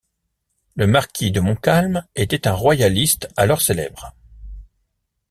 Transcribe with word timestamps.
Le 0.75 0.87
marquis 0.87 1.29
de 1.31 1.39
Montcalm 1.41 2.07
était 2.15 2.47
un 2.47 2.53
royaliste 2.55 3.29
alors 3.37 3.61
célèbre. 3.61 4.15